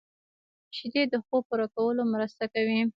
[0.77, 2.79] شیدې د خوب پوره کولو مرسته کوي